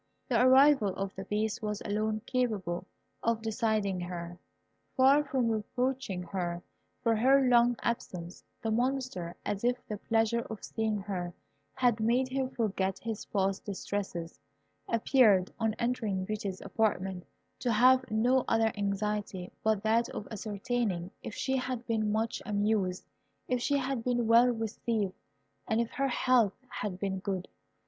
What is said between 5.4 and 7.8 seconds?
reproaching her for her long